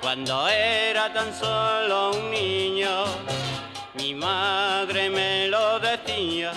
Cuando 0.00 0.48
era 0.48 1.12
tan 1.12 1.32
solo 1.34 2.12
un 2.12 2.30
niño, 2.30 3.04
mi 3.94 4.14
madre 4.14 5.10
me 5.10 5.46
lo 5.48 5.78
decía. 5.78 6.52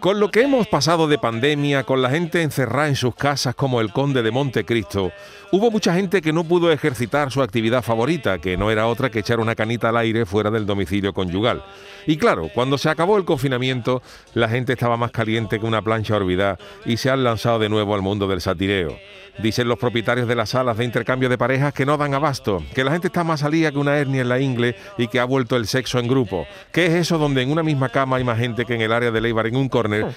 Con 0.00 0.18
lo 0.18 0.30
que 0.30 0.40
hemos 0.40 0.66
pasado 0.66 1.08
de 1.08 1.18
pandemia, 1.18 1.84
con 1.84 2.00
la 2.00 2.08
gente 2.08 2.40
encerrada 2.40 2.88
en 2.88 2.96
sus 2.96 3.14
casas 3.14 3.54
como 3.54 3.82
el 3.82 3.92
conde 3.92 4.22
de 4.22 4.30
Montecristo, 4.30 5.12
hubo 5.52 5.70
mucha 5.70 5.92
gente 5.92 6.22
que 6.22 6.32
no 6.32 6.44
pudo 6.44 6.72
ejercitar 6.72 7.30
su 7.30 7.42
actividad 7.42 7.82
favorita, 7.82 8.38
que 8.38 8.56
no 8.56 8.70
era 8.70 8.86
otra 8.86 9.10
que 9.10 9.18
echar 9.18 9.40
una 9.40 9.54
canita 9.54 9.90
al 9.90 9.98
aire 9.98 10.24
fuera 10.24 10.50
del 10.50 10.64
domicilio 10.64 11.12
conyugal. 11.12 11.62
Y 12.06 12.16
claro, 12.16 12.48
cuando 12.54 12.78
se 12.78 12.88
acabó 12.88 13.18
el 13.18 13.26
confinamiento, 13.26 14.02
la 14.32 14.48
gente 14.48 14.72
estaba 14.72 14.96
más 14.96 15.10
caliente 15.10 15.60
que 15.60 15.66
una 15.66 15.82
plancha 15.82 16.16
olvidada 16.16 16.56
y 16.86 16.96
se 16.96 17.10
han 17.10 17.22
lanzado 17.22 17.58
de 17.58 17.68
nuevo 17.68 17.94
al 17.94 18.00
mundo 18.00 18.26
del 18.26 18.40
satireo. 18.40 18.96
Dicen 19.42 19.68
los 19.68 19.78
propietarios 19.78 20.28
de 20.28 20.34
las 20.34 20.50
salas 20.50 20.76
de 20.76 20.84
intercambio 20.84 21.28
de 21.28 21.38
parejas 21.38 21.72
que 21.72 21.86
no 21.86 21.96
dan 21.96 22.14
abasto, 22.14 22.62
que 22.74 22.84
la 22.84 22.92
gente 22.92 23.06
está 23.06 23.24
más 23.24 23.40
salida 23.40 23.70
que 23.70 23.78
una 23.78 23.96
hernia 23.96 24.22
en 24.22 24.28
la 24.28 24.40
ingle 24.40 24.76
y 24.98 25.08
que 25.08 25.20
ha 25.20 25.24
vuelto 25.24 25.56
el 25.56 25.66
sexo 25.66 25.98
en 25.98 26.08
grupo. 26.08 26.46
¿Qué 26.72 26.86
es 26.86 26.92
eso 26.92 27.16
donde 27.16 27.42
en 27.42 27.50
una 27.50 27.62
misma 27.62 27.88
cama 27.88 28.16
hay 28.16 28.24
más 28.24 28.38
gente 28.38 28.66
que 28.66 28.74
en 28.74 28.82
el 28.82 28.92
área 28.92 29.10
de 29.10 29.20
Leibar 29.20 29.46
en 29.46 29.56
un 29.56 29.68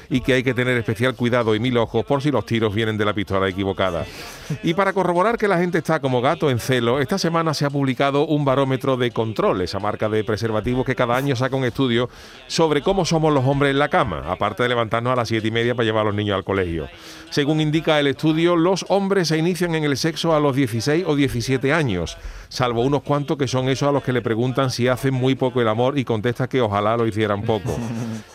y 0.09 0.21
que 0.21 0.33
hay 0.33 0.43
que 0.43 0.53
tener 0.53 0.77
especial 0.77 1.15
cuidado 1.15 1.55
y 1.55 1.59
mil 1.59 1.77
ojos 1.77 2.05
por 2.05 2.21
si 2.21 2.31
los 2.31 2.45
tiros 2.45 2.73
vienen 2.73 2.97
de 2.97 3.05
la 3.05 3.13
pistola 3.13 3.47
equivocada? 3.47 4.05
Y 4.61 4.73
para 4.73 4.93
corroborar 4.93 5.37
que 5.37 5.47
la 5.47 5.57
gente 5.57 5.77
está 5.77 5.99
como 5.99 6.21
gato 6.21 6.49
en 6.49 6.59
celo, 6.59 6.99
esta 6.99 7.17
semana 7.17 7.53
se 7.53 7.65
ha 7.65 7.69
publicado 7.69 8.25
un 8.25 8.45
barómetro 8.45 8.97
de 8.97 9.11
control, 9.11 9.61
esa 9.61 9.79
marca 9.79 10.09
de 10.09 10.23
preservativos 10.23 10.85
que 10.85 10.95
cada 10.95 11.15
año 11.15 11.35
saca 11.35 11.55
un 11.55 11.65
estudio 11.65 12.09
sobre 12.47 12.81
cómo 12.81 13.05
somos 13.05 13.33
los 13.33 13.45
hombres 13.45 13.71
en 13.71 13.79
la 13.79 13.89
cama, 13.89 14.23
aparte 14.27 14.63
de 14.63 14.69
levantarnos 14.69 15.13
a 15.13 15.15
las 15.15 15.27
siete 15.27 15.47
y 15.47 15.51
media 15.51 15.75
para 15.75 15.85
llevar 15.85 16.01
a 16.01 16.05
los 16.05 16.15
niños 16.15 16.35
al 16.35 16.43
colegio. 16.43 16.87
Según 17.29 17.61
indica 17.61 17.99
el 17.99 18.07
estudio, 18.07 18.55
los 18.55 18.85
hombres 18.89 19.29
se 19.29 19.37
inician 19.37 19.75
en 19.75 19.83
el 19.83 19.97
sexo 19.97 20.35
a 20.35 20.39
los 20.39 20.55
16 20.55 21.05
o 21.07 21.15
17 21.15 21.73
años, 21.73 22.17
salvo 22.49 22.81
unos 22.81 23.01
cuantos 23.01 23.37
que 23.37 23.47
son 23.47 23.69
esos 23.69 23.89
a 23.89 23.91
los 23.91 24.03
que 24.03 24.13
le 24.13 24.21
preguntan 24.21 24.69
si 24.69 24.87
hacen 24.87 25.13
muy 25.13 25.35
poco 25.35 25.61
el 25.61 25.67
amor 25.67 25.97
y 25.97 26.05
contesta 26.05 26.47
que 26.47 26.61
ojalá 26.61 26.97
lo 26.97 27.07
hicieran 27.07 27.41
poco. 27.41 27.75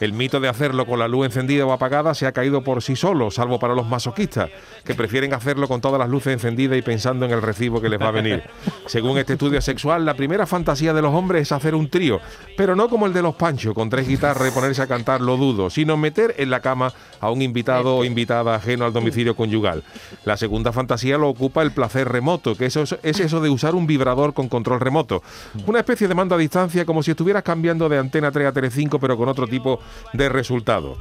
El 0.00 0.12
mito 0.12 0.40
de 0.40 0.48
hacerlo 0.48 0.86
con 0.86 0.98
la 0.98 1.08
luz 1.08 1.26
encendida 1.28 1.64
o 1.64 1.72
apagada 1.72 2.14
se 2.14 2.26
ha 2.26 2.32
caído 2.32 2.62
por 2.62 2.82
sí 2.82 2.96
solo, 2.96 3.30
salvo 3.30 3.58
para 3.58 3.74
los 3.74 3.86
masoquistas, 3.86 4.50
que 4.84 4.94
prefieren 4.94 5.32
hacerlo 5.32 5.68
con 5.68 5.80
todas 5.80 5.98
las 5.98 6.08
luces 6.08 6.32
encendidas 6.32 6.76
y 6.76 6.82
pensando 6.82 7.24
en 7.24 7.32
el 7.32 7.42
recibo 7.42 7.80
que 7.80 7.88
les 7.88 8.00
va 8.00 8.08
a 8.08 8.12
venir. 8.12 8.42
Según 8.86 9.18
este 9.18 9.34
estudio 9.34 9.60
sexual, 9.60 10.04
la 10.04 10.14
primera 10.14 10.46
fantasía 10.46 10.92
de 10.92 11.02
los 11.02 11.14
hombres 11.14 11.42
es 11.42 11.52
hacer 11.52 11.74
un 11.74 11.88
trío, 11.88 12.20
pero 12.56 12.74
no 12.74 12.88
como 12.88 13.06
el 13.06 13.12
de 13.12 13.22
los 13.22 13.36
Pancho, 13.36 13.74
con 13.74 13.88
tres 13.88 14.08
guitarras 14.08 14.48
y 14.48 14.52
ponerse 14.52 14.82
a 14.82 14.86
cantar 14.86 15.20
lo 15.20 15.36
dudo, 15.36 15.70
sino 15.70 15.96
meter 15.96 16.34
en 16.38 16.50
la 16.50 16.60
cama 16.60 16.92
a 17.20 17.30
un 17.30 17.42
invitado 17.42 17.96
o 17.96 18.04
invitada 18.04 18.54
ajeno 18.54 18.84
al 18.84 18.92
domicilio 18.92 19.36
conyugal. 19.36 19.84
La 20.24 20.36
segunda 20.36 20.72
fantasía 20.72 21.18
lo 21.18 21.28
ocupa 21.28 21.62
el 21.62 21.72
placer 21.72 22.08
remoto, 22.08 22.56
que 22.56 22.66
eso 22.66 22.82
es 22.82 23.20
eso 23.20 23.40
de 23.40 23.50
usar 23.50 23.74
un 23.74 23.86
vibrador 23.86 24.34
con 24.34 24.48
control 24.48 24.80
remoto. 24.80 25.22
Una 25.66 25.80
especie 25.80 26.08
de 26.08 26.14
mando 26.14 26.34
a 26.34 26.38
distancia 26.38 26.84
como 26.84 27.02
si 27.02 27.12
estuvieras 27.12 27.42
cambiando 27.42 27.88
de 27.88 27.98
antena 27.98 28.32
3 28.32 28.46
a 28.56 28.70
5 28.70 28.98
pero 28.98 29.16
con 29.16 29.28
otro 29.28 29.46
tipo 29.46 29.80
de 30.12 30.28
resultado. 30.28 30.96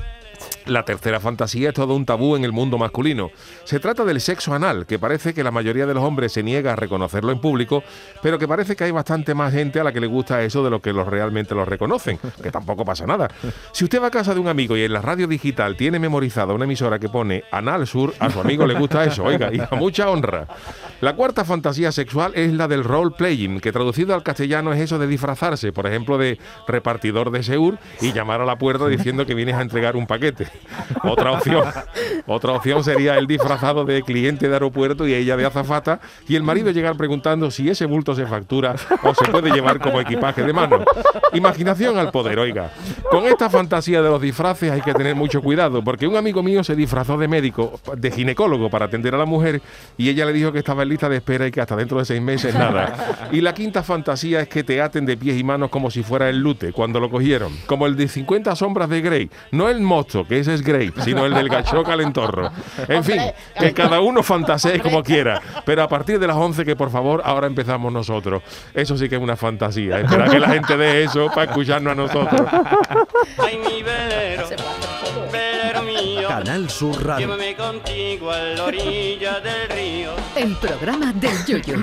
La 0.68 0.84
tercera 0.84 1.22
fantasía 1.22 1.70
es 1.70 1.76
todo 1.76 1.96
un 1.96 2.06
tabú 2.06 2.36
en 2.36 2.44
el 2.44 2.52
mundo 2.52 2.78
masculino. 2.78 3.32
Se 3.64 3.80
trata 3.80 4.04
del 4.04 4.20
sexo 4.20 4.54
anal, 4.54 4.86
que 4.86 5.00
parece 5.00 5.34
que 5.34 5.42
la 5.42 5.50
mayoría 5.50 5.86
de 5.86 5.94
los 5.94 6.04
hombres 6.04 6.34
se 6.34 6.44
niega 6.44 6.74
a 6.74 6.76
reconocerlo 6.76 7.32
en 7.32 7.40
público, 7.40 7.84
pero 8.22 8.38
que 8.38 8.50
parece 8.50 8.76
que 8.76 8.84
hay 8.84 8.92
bastante 8.92 9.34
más 9.34 9.54
gente 9.54 9.80
a 9.80 9.86
la 9.86 9.94
que 9.94 10.02
le 10.02 10.08
gusta 10.08 10.44
eso 10.44 10.66
de 10.66 10.70
lo 10.70 10.82
que 10.82 10.92
los 10.92 11.08
realmente 11.08 11.56
lo 11.56 11.64
reconocen, 11.64 12.20
que 12.44 12.52
tampoco 12.52 12.84
pasa 12.84 13.06
nada. 13.06 13.30
Si 13.72 13.86
usted 13.86 14.02
va 14.02 14.08
a 14.08 14.12
casa 14.12 14.34
de 14.34 14.42
un 14.42 14.50
amigo 14.50 14.76
y 14.76 14.84
en 14.84 14.92
la 14.92 15.02
radio 15.02 15.26
digital 15.26 15.78
tiene 15.78 16.00
memorizada 16.00 16.54
una 16.54 16.66
emisora 16.66 17.00
que 17.00 17.08
pone 17.08 17.46
Anal 17.50 17.88
Sur, 17.88 18.14
a 18.20 18.30
su 18.30 18.42
amigo 18.42 18.66
le 18.66 18.74
gusta 18.74 19.06
eso, 19.06 19.24
oiga, 19.24 19.50
y 19.54 19.60
a 19.62 19.70
mucha 19.78 20.10
honra. 20.10 20.48
La 21.00 21.16
cuarta 21.16 21.46
fantasía 21.46 21.94
sexual 21.94 22.34
es 22.36 22.52
la 22.52 22.68
del 22.68 22.84
role 22.84 23.16
playing, 23.18 23.62
que 23.62 23.72
traducido 23.72 24.14
al 24.14 24.24
castellano 24.24 24.74
es 24.74 24.82
eso 24.82 25.00
de 25.00 25.08
disfrazarse, 25.08 25.72
por 25.72 25.88
ejemplo, 25.88 26.18
de 26.18 26.40
repartidor 26.68 27.32
de 27.32 27.44
Seur 27.44 27.78
y 28.02 28.12
llamar 28.12 28.42
a 28.42 28.46
la 28.46 28.58
puerta 28.58 28.88
diciendo 28.88 29.26
que 29.26 29.34
vienes 29.34 29.56
a 29.56 29.62
entregar 29.62 29.96
un 29.96 30.08
paquete. 30.08 30.48
Otra 31.04 31.32
opción, 31.32 31.64
otra 32.26 32.54
opción 32.54 32.84
sería 32.84 33.18
el 33.18 33.28
disfrazado 33.28 33.86
de 33.86 34.02
cliente 34.02 34.48
de 34.48 34.54
aeropuerto 34.54 35.08
y 35.08 35.14
ella 35.14 35.38
de 35.38 35.46
azafata 35.46 36.00
y 36.28 36.36
el 36.36 36.44
marido 36.44 36.72
llegar 36.72 36.96
preguntando 36.96 37.52
si 37.52 37.70
ese 37.70 37.86
bulto 37.86 38.16
se 38.16 38.26
factura 38.26 38.76
o 39.04 39.14
se 39.14 39.26
puede 39.32 39.52
llevar 39.52 39.80
como 39.80 40.02
equipaje 40.02 40.44
de 40.44 40.54
mano. 40.54 40.84
Imaginación 41.34 41.98
al 41.98 42.12
poder, 42.12 42.40
oiga. 42.40 42.72
Con 43.10 43.26
esta 43.26 43.50
fantasía 43.50 44.02
de 44.02 44.10
los 44.10 44.22
disfraces 44.22 44.72
hay 44.72 44.82
que 44.82 44.94
tener 44.94 45.16
mucho 45.16 45.42
cuidado 45.42 45.84
porque 45.84 46.08
un 46.08 46.16
amigo 46.16 46.44
mío 46.44 46.64
se 46.64 46.76
disfrazó 46.76 47.18
de 47.18 47.28
médico, 47.28 47.80
de 47.96 48.12
ginecólogo 48.12 48.70
para 48.70 48.86
atender 48.86 49.16
a 49.16 49.18
la 49.18 49.26
mujer 49.26 49.62
y 49.98 50.10
ella 50.10 50.26
le 50.26 50.34
dijo 50.34 50.52
que 50.52 50.60
estaba 50.60 50.84
en 50.84 50.90
lista 50.90 51.10
de 51.10 51.18
espera 51.18 51.48
y 51.48 51.52
que 51.52 51.62
hasta 51.62 51.76
dentro 51.76 52.00
de 52.00 52.06
seis 52.06 52.22
meses 52.22 52.54
nada. 52.54 53.28
Y 53.32 53.42
la 53.42 53.54
quinta 53.54 53.84
fantasía 53.84 54.42
es 54.42 54.48
que 54.48 54.64
te 54.64 54.82
aten 54.82 55.06
de 55.06 55.18
pies 55.18 55.38
y 55.38 55.44
manos 55.44 55.70
como 55.70 55.92
si 55.92 56.04
fuera 56.04 56.30
el 56.30 56.40
lute 56.40 56.72
cuando 56.72 57.00
lo 57.00 57.10
cogieron, 57.10 57.54
como 57.66 57.86
el 57.88 57.96
de 57.96 58.08
50 58.08 58.56
sombras 58.56 58.90
de 58.90 59.02
Grey, 59.02 59.30
no 59.52 59.70
el 59.70 59.82
monstruo, 59.82 60.28
que 60.28 60.40
ese 60.48 60.56
es 60.56 60.64
Grey, 60.64 60.94
sino 61.04 61.26
el 61.26 61.34
del 61.34 61.50
gacho 61.50 61.84
calentorro. 61.84 62.50
En 62.88 63.04
fin, 63.04 63.22
que 63.60 63.74
cada 63.74 64.00
uno 64.00 64.24
fantasee 64.24 64.80
como 64.80 65.04
quiera, 65.04 65.42
pero 65.66 65.84
a 65.84 65.88
partir 65.90 66.20
de 66.20 66.28
las 66.28 66.38
11 66.38 66.64
que 66.64 66.76
por 66.76 66.90
favor 66.90 67.22
ahora 67.26 67.48
empezamos 67.48 67.92
nosotros. 67.92 68.42
Eso 68.74 68.98
sí 68.98 69.10
que 69.10 69.16
es 69.16 69.22
una 69.22 69.36
fantasía, 69.36 70.00
espera 70.00 70.30
que 70.30 70.40
la 70.40 70.50
gente 70.50 70.78
dé 70.78 71.04
eso 71.04 71.28
para 71.28 71.52
escucharnos 71.52 71.92
a 71.92 71.96
nosotros. 71.96 72.42
Ay, 73.38 73.58
mi 73.58 73.84
velero, 73.84 74.46
velero 75.32 75.82
mío, 75.84 76.30
Canal 76.30 76.70
Sur 76.70 77.06
Radio. 77.06 77.28
llévame 77.28 77.56
contigo 77.56 78.32
a 78.32 78.40
la 78.40 78.64
orilla 78.64 79.40
del 79.42 79.70
río. 79.70 80.12
El 80.36 80.56
programa 80.56 81.12
del 81.14 81.46
Yoyo. 81.46 81.76